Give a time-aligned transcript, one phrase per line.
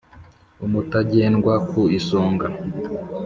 [0.65, 2.47] umutagendwa ku isonga